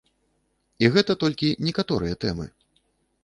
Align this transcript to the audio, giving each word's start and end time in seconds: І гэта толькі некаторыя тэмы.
І 0.85 0.89
гэта 0.95 1.15
толькі 1.25 1.51
некаторыя 1.67 2.15
тэмы. 2.25 2.45